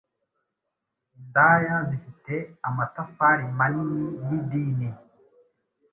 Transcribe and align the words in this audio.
indaya 1.17 1.75
zifite 1.89 2.35
amatafari 2.69 3.45
manini 3.57 4.07
y'idini. 4.27 4.89